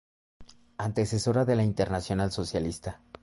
Antecesora 0.79 1.45
de 1.45 1.55
la 1.55 1.61
Internacional 1.63 2.31
Socialista. 2.31 3.01